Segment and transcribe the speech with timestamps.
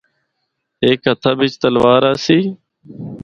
[0.83, 2.39] ہک ہتھا بچ تلوار آسی۔